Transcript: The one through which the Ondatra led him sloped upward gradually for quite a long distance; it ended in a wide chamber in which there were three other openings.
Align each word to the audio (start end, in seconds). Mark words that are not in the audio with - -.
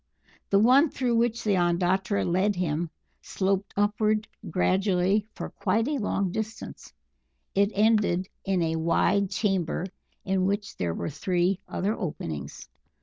The 0.49 0.57
one 0.57 0.89
through 0.89 1.17
which 1.17 1.43
the 1.43 1.57
Ondatra 1.59 2.25
led 2.25 2.55
him 2.55 2.89
sloped 3.21 3.71
upward 3.77 4.27
gradually 4.49 5.27
for 5.35 5.51
quite 5.51 5.87
a 5.87 5.99
long 5.99 6.31
distance; 6.31 6.91
it 7.53 7.69
ended 7.75 8.27
in 8.43 8.63
a 8.63 8.77
wide 8.77 9.29
chamber 9.29 9.85
in 10.25 10.47
which 10.47 10.75
there 10.77 10.95
were 10.95 11.11
three 11.11 11.59
other 11.67 11.93
openings. 11.95 12.67